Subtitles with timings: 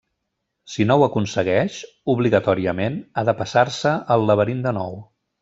[0.75, 1.75] Si no ho aconsegueix,
[2.13, 4.99] obligatòriament, ha de passar-se el laberint de nou.